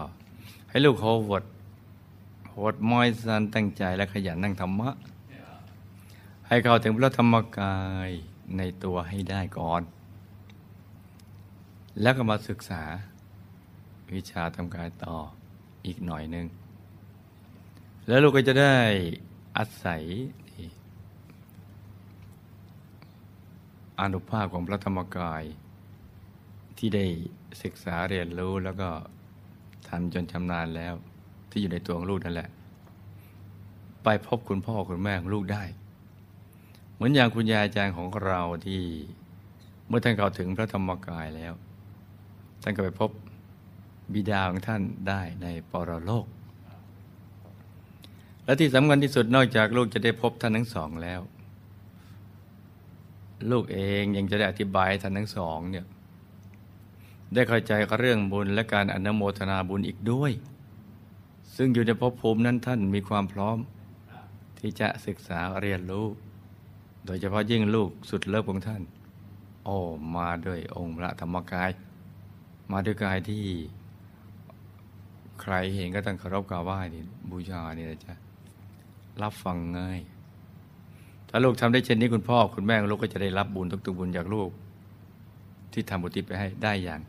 [0.69, 1.45] ให้ลูกโฮวด
[2.49, 4.91] โหดมอยสันตั้งใจและขยันนั่งธรรมะ
[6.47, 7.77] ให้เข้าถึงพระธรรมกา
[8.09, 8.11] ย
[8.59, 9.83] ในตัวให้ได้ก่อน
[12.01, 12.83] แล้วก็มาศึกษา
[14.15, 15.17] วิชาทำกายต่อ
[15.87, 16.47] อีกหน่อยหนึ่ง
[18.09, 18.77] แล้วลูกก็จะได้
[19.57, 20.03] อาศัย
[24.01, 25.43] อนุภาพของพระธรรมกาย
[26.79, 27.07] ที่ได้
[27.63, 28.89] ศึกษาเรียนรู้แล้วก็
[29.89, 30.95] ทำจนชำนาญแล้ว
[31.51, 32.49] ที่อยู่ในตัวของลูกนั่นแหละ
[34.05, 35.63] ไปพบคุณพ่อคุณแม่ของลูกได้
[37.05, 38.83] มือนอย่างคุณยายอาจารย์ของเราที่
[39.87, 41.53] เมื่อท่านเข้าถึงพระธรรมกายแล้ว
[42.63, 43.11] ท่านก็ไปพบ
[44.15, 46.27] บิดาของท่านได้ในปรโลก
[48.45, 51.21] และที่สำคัญที่สุดนอกจากลูกจะได้พบท่านทั้งสองแล้ว
[53.51, 55.87] ลูกเองยังจะได้อธิบายท่านทั้งสองเนี่ย
[57.35, 60.33] ได้เข้าใจเรื่องบุญและการอนุโมทนาบุญอีกด้วย
[61.57, 63.59] ซึ่งอยู่ในภพภูมินั้นท่านมีความพร้อม
[64.59, 66.07] ที่จะศึกษาเรียนรู้
[67.05, 68.83] โดยเฉพาะยิ่งลูกสุดเลิฟของท่าน
[69.65, 69.79] โอ้
[70.17, 71.71] มาด้วยองค์พระธรรมกาย
[72.73, 73.45] มาด้วยกายที่
[75.41, 78.15] ใครเห็นก็ต้องเคารพกราบไหว้นี่บูชานี่นะจ๊ะ
[79.23, 80.01] รับฟังง่าย
[81.29, 84.51] ถ้าลูกทำได้เช่นนี้คุณพ่อ คุณแม่ลูกก็จะได้รับบุญทุกๆบุญจากลูก
[85.73, 87.01] ที่ทำบุญทิศไปให้ได้อย่าง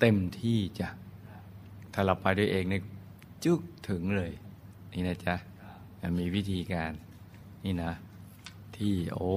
[0.00, 0.88] เต็มที่จ้ะ
[1.92, 2.82] ถ้าเราไปด้วยเองเนี่ย
[3.44, 4.32] จุกถึงเลย
[4.92, 5.34] นี่นะจ๊ะ
[6.18, 6.92] มีวิธีการ
[7.64, 7.92] นี่นะ
[8.82, 9.34] ที่โอ้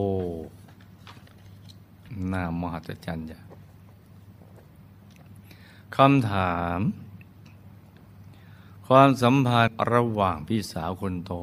[2.31, 3.39] น่ามหัศจรรย์จ้ะ
[5.95, 6.79] คำถาม
[8.87, 11.33] ความสัมพันธ์ระหว่างพี่สาวคนโต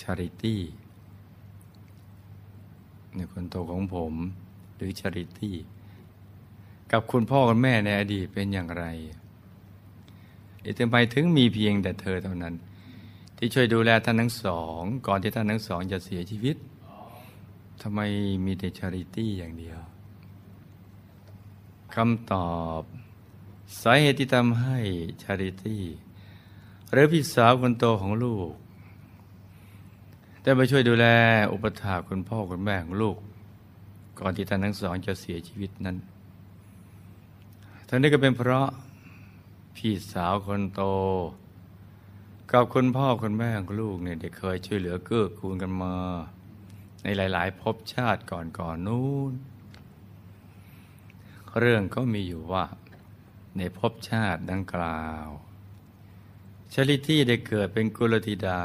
[0.00, 0.62] ชาริตี้
[3.14, 4.12] ในคนโตของผม
[4.76, 5.56] หรือชาริตี้
[6.92, 8.84] กับคุณพ่อคุณแม่ในอดีตเป็นอย่างไร
[10.60, 12.54] เอทำไมถึงมีเพียงแต่เธอเท่านั้น
[13.36, 16.56] ที่ช่วยดูแลท่านทั้งสอง ก่อนที่ท่านทั้งสองจะเสียชีวิต
[17.82, 18.00] ทำไม
[18.44, 19.78] มีแต่ชาริตี้อย่างเดียว
[21.94, 22.82] คำตอบ
[23.82, 24.78] สาเหตุที่ทำให้
[25.22, 25.82] ชาริตี้
[26.92, 28.50] หรือพี่สาวคนโตของลูก
[30.42, 31.06] ได้มาช่วยดูแล
[31.52, 33.16] อุปถาคุณพ่อคุณแม่ของลูก
[34.18, 35.96] ก่อนที่ท่านทั้งสองจะเสียชีวิตนั้น
[37.88, 38.68] ทั้งนี้ก็เป็นเพราะ
[39.76, 40.82] พี่สาวคนโต
[42.52, 45.94] กับคุณพ่อคุณแม่ของลูกเนี่ยได้เคยช่วยเหลือเกื้อกูลกันมา
[47.02, 49.32] ในหลาย ๆ ภพชาติก่อนก่อนนู้น
[51.60, 52.64] เรื่องก็มีอยู่ว่า
[53.56, 55.26] ในภพชาติดังกล่าว
[56.72, 58.62] ชลิที่ได้เกิดเป็นกุลธิดา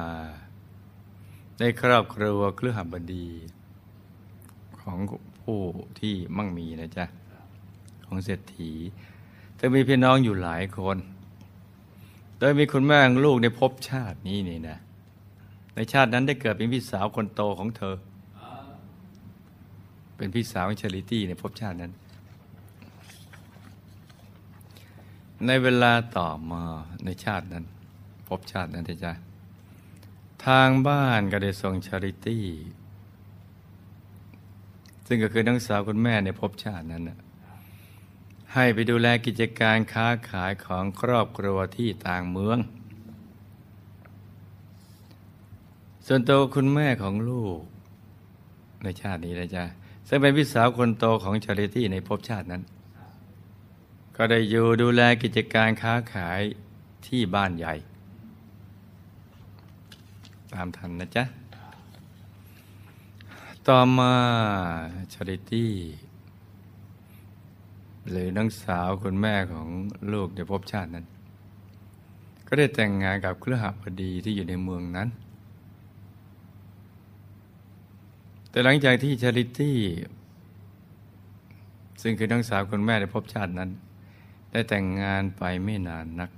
[1.60, 3.30] ในครอบครัวเครือหบดี
[4.80, 4.98] ของ
[5.42, 5.60] ผู้
[6.00, 7.06] ที่มั่งมีนะจ๊ะ
[8.06, 8.72] ของเศรษฐี
[9.56, 10.98] แต่มีพี่น้องอยู่หลายคน
[12.42, 14.78] โดยมีคุณแม่ของลูกในภพชาตินี้นี่นะ
[15.76, 17.96] ในชาตินั้นได้เกิดเป็นพี่สาวคนโตของเธอ
[20.18, 21.92] เป็นพี่สาวของเชลิตี้ในภพชาตินั้น
[25.46, 26.64] ในเวลาต่อมา
[27.06, 27.66] ในชาตินั้น
[28.28, 29.14] ภพชาตินั้นจ้ะ
[30.46, 32.46] ทางบ้านก็ได้ส่งชาริตี้
[35.08, 37.04] ซึ่งก็คือนักสาวคุณแม่ในภพชาตินั้น
[38.54, 42.60] ให้ไปดูแลกิจการค้าขายของครอบครัวที่ต่างเมือง
[46.08, 47.60] ส่วนตัวคุณแม่ของลูก
[48.84, 49.66] ในชาตินี้นะจ๊ะ
[50.08, 52.64] ซึ่งเป็นพี่สาวคนโตของชาริตี้ในภพชาตินั้น
[54.16, 56.42] ก็ได้อยู่ดูแลกิจการค้าขาย
[57.08, 57.74] ที่บ้านใหญ่
[60.54, 61.24] ตามทันนะจ๊ะ
[63.68, 64.14] ต่อมา
[65.14, 65.72] ชาริตี้
[68.10, 69.68] หรือนังสาวคุณแม่ของ
[70.14, 71.06] ลูกในภพชาตินั้น
[72.48, 75.10] ก็ได้แต่งงานกับเครือหบดีที่อยู่ในเมืองนั้น
[78.50, 79.80] แต่หลังจากที่ชาริตี้
[82.02, 83.70] ซึ่งคือนังสาวคุณแม่ในภพชาตินั้น
[84.52, 86.30] ได้แต่งงานไปไม่นานนัก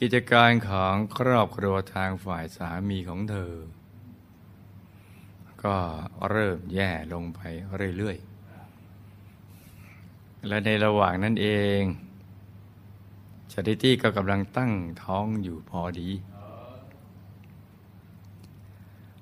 [0.00, 3.52] กิจการของครอบครัวทางฝ่ายสามีของเธอ
[5.64, 5.76] ก็
[6.30, 7.40] เริ่มแย่ลงไป
[7.98, 8.29] เรื่อยๆ
[10.48, 11.48] และในระหว่างนั้นเอ
[11.80, 11.82] ง
[13.52, 14.72] ชาริตี้ก็กำลังตั้ง
[15.02, 16.10] ท้องอยู่พอดี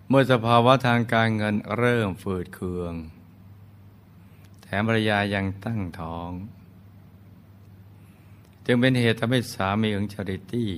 [0.09, 2.95] เมื่อสภาวะทางการเงินเริ่มฝืดเคือง
[4.63, 6.31] แถมภรรยายังตั้งท้อง
[8.67, 10.71] จึงเป็นเหตุทำให้สามีของชาริตี้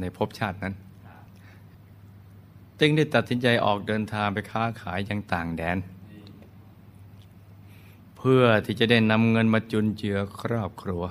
[0.00, 0.74] ในภพชาตินั้น
[2.80, 5.78] จึงได้ตัดสินใจออกเดินทางไปค้าขายยังต่างแดน
[8.16, 11.02] เพื่อที่จะได้นำเงินมาจุนเจือครอบครัว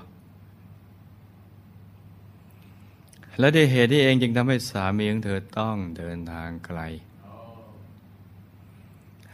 [3.40, 6.80] และด้วยเหตุที่เองจึงทำให้สามีของเธอต้องเดินทางไกล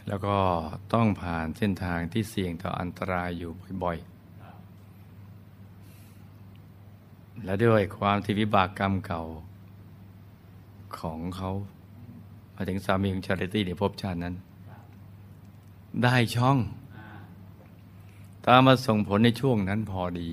[0.08, 0.38] แล้วก็
[0.94, 3.52] ต้องผ่านเส้นทางที่เสี่ยงต่ออันตรายอยู่
[3.84, 4.12] บ่อยๆ
[7.46, 9.24] และด้วยความที่วิบากกรรมเก่า
[11.00, 11.52] ของเขา
[12.56, 14.36] มาถึงสามีของชาริตี้ในภพชาตินั้น
[16.04, 16.58] ได้ช่อง
[18.48, 20.32] ตามมาส่งผลในช่วงนั้นพอดี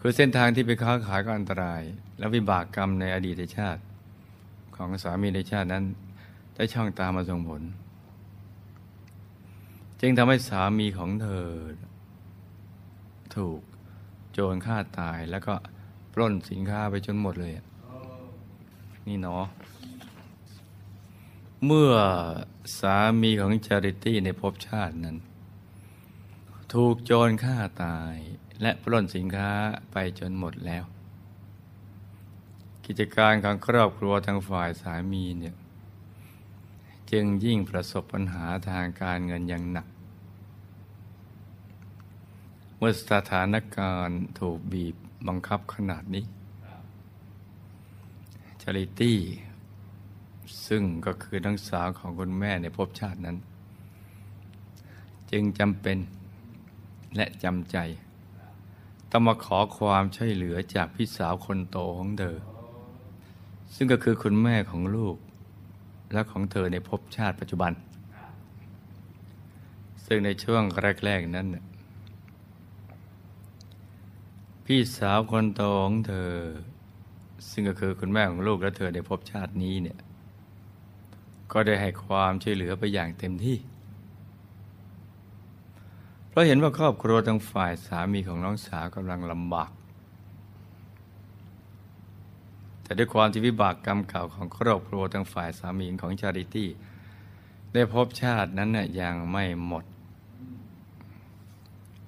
[0.00, 1.82] คือเส้นทางที่ไปค้าขายก็อันตราย
[2.18, 3.82] และวิบากกรรมในอดีตชาติ
[4.76, 5.84] ของสามีในชาตินั้น
[6.54, 7.62] ได้ช่องตามมาส่งผล
[10.00, 11.46] จึงทำให้สามีของเธอ
[13.36, 13.60] ถูก
[14.32, 15.54] โจรฆ่าตายแล้วก็
[16.12, 17.52] ปล้นสินค้าไปจนหมดเลย
[19.06, 19.44] นี่เนาะ
[21.66, 21.92] เมื่อ
[22.78, 25.16] สามีของจาริตี้ในภพชาตินั้น
[26.74, 28.16] ถูกโจรฆ่าตาย
[28.62, 29.50] และปล้นสินค้า
[29.92, 30.84] ไปจนหมดแล้ว
[32.84, 35.56] กิจการของครอบครัวทางฝ่ายสามีเนี่ย
[37.10, 39.86] จึงยิ่งประสบปัญหาทางการเงินอย่างหนัก
[42.76, 44.94] เมื่อสถานการณ์ถูกบีบ
[45.28, 46.24] บังคับขนาดนี้
[48.62, 49.18] ชาริตี้
[50.66, 53.36] ซึ่งก็คือนังสาวของคุณแม่ในภพชาตินั้น
[55.30, 55.98] จึงจำเป็น
[57.16, 57.76] และจำใจ
[59.10, 62.36] ต้องมาขอความช่วยเหลือจากพี่สาวคนโตของเธอ
[63.74, 65.16] ซึ่งก็คือคุณแม่ของลูก
[66.12, 67.72] และของเธอในภพชาติปัจจุบัน
[70.06, 70.62] ซึ่งในช่วง
[71.04, 71.46] แรก ๆนั้น
[74.64, 76.32] พี่สาวคนโตของเธอ
[77.50, 79.98] ซึ่งก็คือคุณแม่ของลูกและเธอในภพชาตินี้เนี่ย
[81.52, 83.56] ก็ได้ให้ความช่วยเหลือไปอย่างเต็มที่
[86.36, 89.70] ราะเห็นว่าครอบครัวทางฝ่ายสามีของน้องสาวกำลังลำบาก
[92.82, 96.68] แต่ด้วยความที่วิบากกรรมเก่าของครอบครัวทางฝ่ายสามีของชาริตี้
[97.74, 99.84] ได้พบชาตินั้นน่ยยังไม่หมด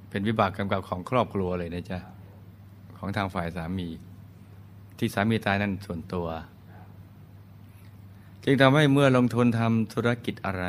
[0.08, 1.98] เป็นวิบากกรรมเก่าของครอบครัวเลยนะจ๊ะ
[2.98, 3.88] ของทางฝ่ายสามี
[4.98, 6.28] ที่สามีตายนั่นส่วนตัว
[8.44, 10.64] จึงทำให้เมื่อลงทุนทำธุรกิจอะไร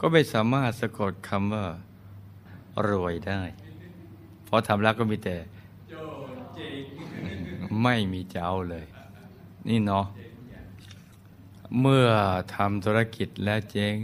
[0.00, 1.64] ก็ไม่สามารถสะกดคำว่า
[2.88, 3.40] รวยได้
[4.44, 5.36] เพราะทำแล้วก็มีแต่
[7.82, 8.86] ไม่มีเจ้าเลย
[9.68, 10.06] นี่เนาะ
[11.80, 12.06] เมื่อ
[12.54, 13.94] ทำธุรกิจและเจ๊ง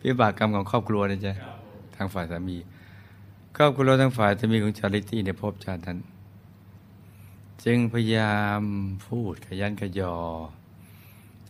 [0.00, 1.32] พิบากกรรมของครอบครัวนะจ๊ะ
[1.96, 2.56] ทางฝ่ายสามี
[3.56, 5.98] ครอบครัวทางฝ่ายสามีของชาริตี้ในภพชาตินั้น
[7.64, 8.62] จึงพยายาม
[9.06, 10.16] พูดขยันขยอ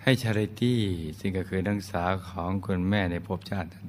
[0.05, 0.81] ให้ชาริตี้
[1.19, 3.87] ซึ่งก็คือนักศึกษาของคุณแม่ในภพชาตินั้น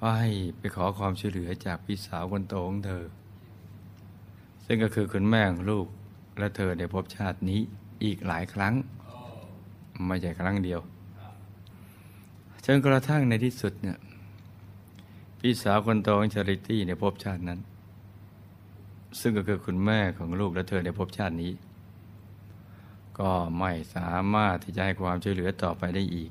[0.00, 3.04] ว่าให้ไปขอความช่วยเหลือจากพี่สาวคนโตของเธอ
[4.66, 5.86] ซึ่งก็คือคุณแม่ของลูก
[6.38, 7.60] และเธอในภพชาตินี้
[8.04, 8.74] อีกหลายครั้ง
[10.06, 10.80] ไม่ใช่ครั้งเดียว
[12.64, 13.98] จนกระทั่งในที่สุดเนี่ย
[15.40, 17.60] พี่สาวคนโตของชาริตี้ในภพชาตินั้น
[19.20, 21.52] ซึ่งก็คือคุณแม่ของลูกและเธอในภพชาตินี้
[23.20, 26.30] ก็ไม่สามารถที่จะให้ความช่วยเหลือต่อไปได้อีก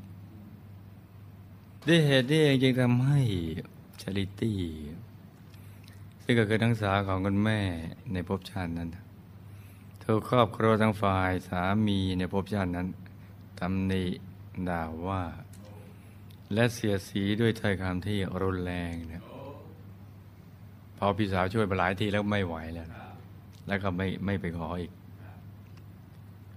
[1.88, 3.19] ด้วยเหตุนี้เองจึงทำให้
[4.02, 4.60] ชาริตี้
[6.23, 7.60] ซึ่งก็คือทั้งสาของคุณแม่
[8.13, 8.89] ในภพชาตินั้น
[10.04, 12.88] ถูกครอบครัวทั้งฝ่ายสามีในภพชาตินั้น
[13.59, 14.05] ตำหนิ
[14.70, 15.24] ด่าว่า
[16.53, 19.24] และเสียสีด้วยถ้อยคำที่รุนแรงเนี่ย
[20.97, 22.88] พอพี่สาวช่วยไปหลายทีแล้วไม่ไหวแล้ว
[23.68, 24.91] แล้วก็ไม่ไม่ไปขออีก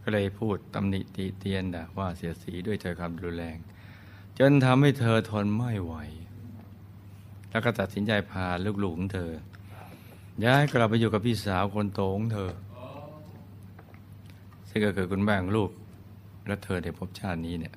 [0.02, 3.58] ก็เลยพูดตำหนิติเตียนด่าว่าเสียสีด้วยถ้อยคำรุนแรง
[4.38, 5.94] จนทำให้เธอทนไม่ไหว
[7.50, 9.32] แล้วก็ตัดสินใจพาลูกๆของเธอ
[10.44, 12.50] ย้ายกลับไปอยู่กับพี่สาวคนโตของเธอ
[14.68, 15.70] ซึ่งก็คือคุณแม่ของลูก
[16.46, 17.74] และเธอในภพชาตินี้เนี่ย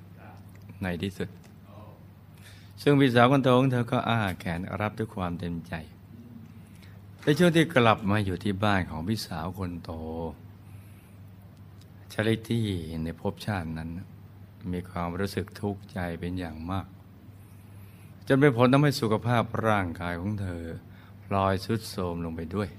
[0.83, 1.29] ในที่สุด
[2.81, 5.73] ซึ่งพี่สาวคนโตของเธอก็อ้าแขนรับด้วยความเต็มใจ
[7.23, 9.91] ในช่วงที่กลับมาอยู่ที่บ้านของพี่สาวคนโต
[12.13, 12.67] ชาริตี้
[13.03, 13.89] ในภพชาตินั้น
[14.71, 16.87] มีความรู้สึกทุกข์ใจเป็นอย่างมาก
[18.27, 20.63] จนเป็นผลทำให้สุขภาพร่างกายของเธอ
[21.23, 22.69] พลอยสุดโทรมลงไปด้วย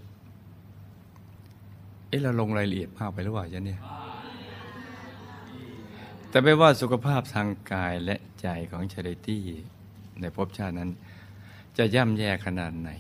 [2.08, 3.80] เอ๊ะเราลงรายละเอียดมากไปหรือเปล่าจ๊ะเนี่ย
[6.28, 9.42] แต่ไม่ว่าสุขภาพทางกายและใจของชาริตี้
[10.20, 10.90] ในภพชาตินั้น
[11.76, 12.90] จะย่ำแย่ขนาดไหน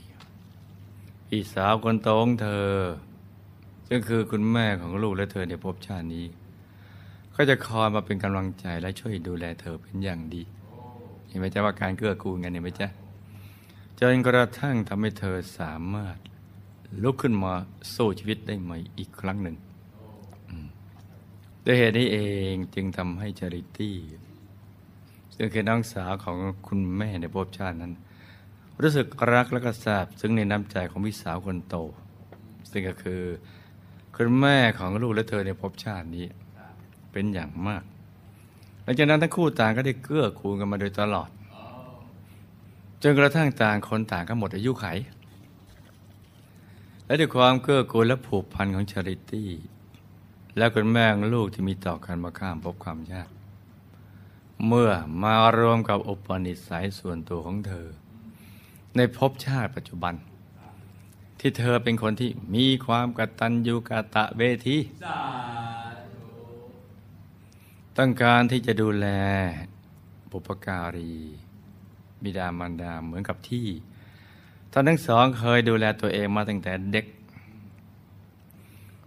[1.28, 2.68] พี่สาวคนโตของเธอ
[3.96, 6.26] ซึ่งคือคุณแม่ของลูกและเธอในภพชาตินี้
[7.36, 10.42] ก็จะคอยมาเป็นกำลังใจและช่วยดูแลเธอเป็นอย่างดี
[11.26, 12.88] เห็นไหมจ๊ะว่าการเกื้อกูลกันเห็นไหมจ๊ะ
[13.98, 16.16] จนกระทั่งทำให้เธอสามารถ
[17.02, 17.52] ลุกขึ้นมา
[17.94, 19.56] สู้ชีวิตได้ใหม่อีกครั้งหนึ่ง
[21.64, 22.18] ด้วยเหตุนี้เอ
[22.52, 23.96] งจึงทำให้จาริตี้
[25.34, 26.36] ซึ่งคือน้องสาวของ
[26.66, 27.92] คุณแม่ในภพชาตินั้น
[28.82, 31.76] รู้สึกรักและก็ทราบ ซึ่งในน้ำใจของพี่สาวคนโต
[32.70, 33.22] ซึ่งก็คือ
[34.16, 36.26] คุณแม่ของลูกและเธอในภพชาตินี้
[37.12, 37.82] เป็นอย่างมาก
[38.82, 41.28] หลังจากนั้นทั้งคู่ต่างก็ได้เกื้อกูลกันมาโดยตลอด
[43.02, 44.86] จนกระทั่งต่างคนต่างก็หมดอายุไข
[47.06, 49.50] และด้วยความเกื้อกูลและผูกพันของชาริตี้
[50.56, 53.28] และคุณแม่ของลูกที่มีต่อกันมาข้ามพบความยาก
[54.66, 54.90] เมื่อ
[55.22, 57.86] มารวมกับอุปนิสัยส่วนตัวของเธอ
[58.96, 60.14] ในภพชาติปัจจุบัน
[61.46, 64.78] ที่เธอเป็นคนที่มีความกตัญญูกตะเวที
[67.98, 69.06] ต้องการที่จะดูแล
[70.30, 71.14] บุปการี
[72.22, 73.66] บิดามารดาเหมือนกับที่
[74.72, 77.06] ท่านทั้งสองเคยดูแลตัวเองมาตั้งแต่เด็ก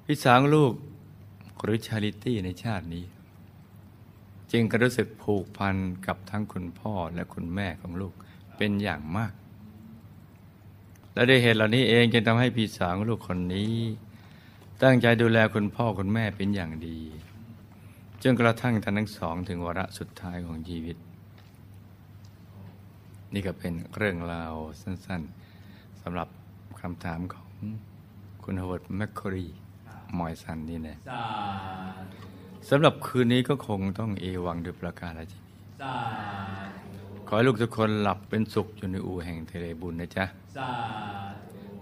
[0.05, 0.73] พี่สาวลูก
[1.63, 3.05] หรือชาริตี้ในชาตินี้
[4.51, 5.75] จึงก็รู้สึกผูกพัน
[6.05, 8.13] กับทั้งคุณพ่อและคุณแม่ของลูก
[8.57, 9.33] เป็นอย่างมาก
[11.17, 13.73] และด้วยเหตุเหล่านี้เองจึงทำให้พี่สาวลูกคนนี้
[14.83, 16.99] ตั้งใจดูแลคุณพ่อคุณแม่เป็นอย่างดี
[18.23, 20.97] จนกระทั่งท่านทั้งสองถึงวาระสุดท้ายของชีวิต
[23.33, 26.27] นี่ก็เป็นเรื่องราวสั้นๆสำหรับ
[26.81, 27.49] คำถามของ
[28.43, 29.47] คุณฮาวเวิร์ดแมคคอรี
[30.17, 30.97] มอยสันนี่นะ
[32.69, 35.37] สำหรับคืนนี้ก็คงต้องเอวังด้วยประการฉะนี้
[37.29, 40.25] ขอให้ลูกทุกคนหลับเป็นสุขอยู่ในอู่แห่งทะเลบุญนะจ๊ะ
[40.57, 40.69] สา
[41.51, 41.77] ธุ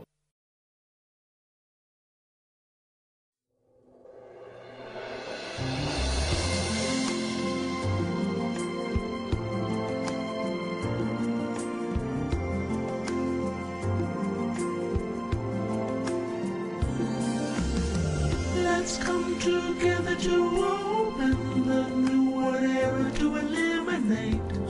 [20.26, 21.38] To open
[21.70, 24.65] the new world era to eliminate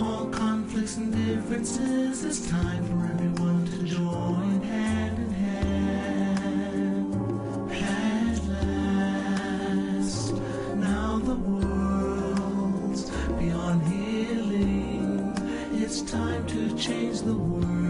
[0.97, 2.23] all and differences.
[2.23, 7.13] It's time for everyone to join hand in hand.
[7.71, 8.39] At
[9.97, 10.33] last,
[10.75, 15.33] now the world's beyond healing.
[15.73, 17.84] It's time to change the world.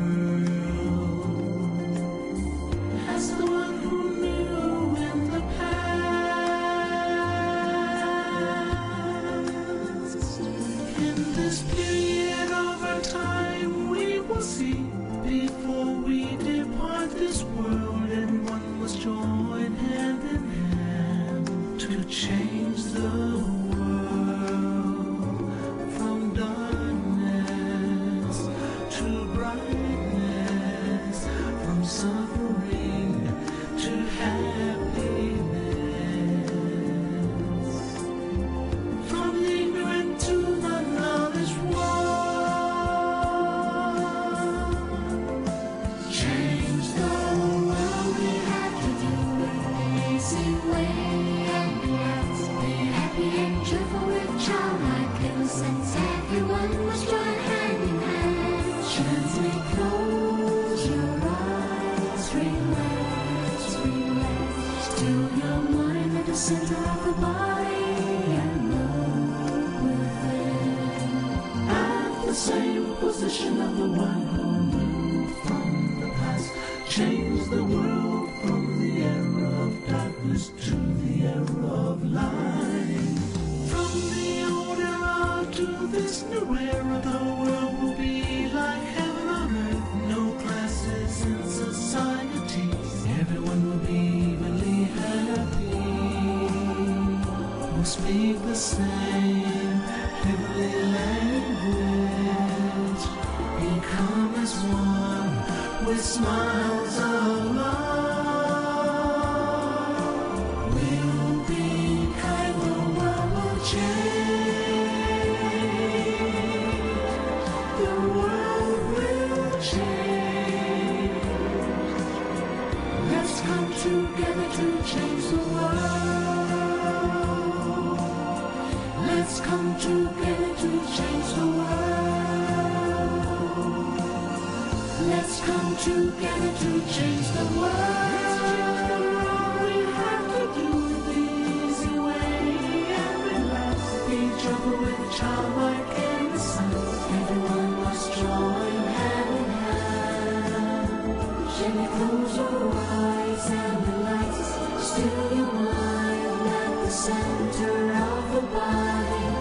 [156.95, 159.34] center of the body.